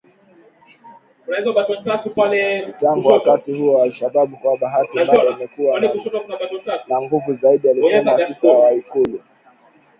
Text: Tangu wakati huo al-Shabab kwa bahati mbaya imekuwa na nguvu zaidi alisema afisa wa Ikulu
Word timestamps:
Tangu 2.79 3.07
wakati 3.09 3.53
huo 3.53 3.83
al-Shabab 3.83 4.33
kwa 4.41 4.57
bahati 4.57 4.99
mbaya 4.99 5.25
imekuwa 5.31 5.79
na 6.89 7.01
nguvu 7.01 7.33
zaidi 7.33 7.69
alisema 7.69 8.13
afisa 8.13 8.47
wa 8.47 8.73
Ikulu 8.73 9.21